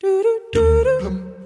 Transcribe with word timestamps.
Do 0.00 0.22
do 0.22 0.40
do 0.52 0.84
do. 0.84 1.37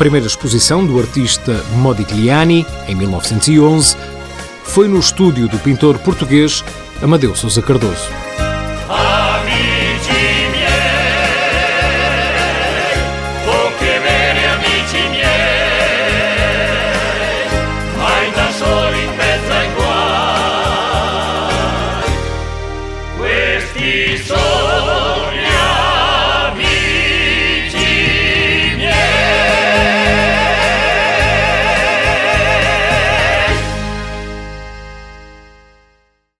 Primeira 0.00 0.26
exposição 0.26 0.86
do 0.86 0.98
artista 0.98 1.62
Modigliani, 1.74 2.66
em 2.88 2.94
1911, 2.94 3.98
foi 4.64 4.88
no 4.88 4.98
estúdio 4.98 5.46
do 5.46 5.58
pintor 5.58 5.98
português 5.98 6.64
Amadeu 7.02 7.34
Sousa 7.34 7.62
Cardoso. 7.62 8.29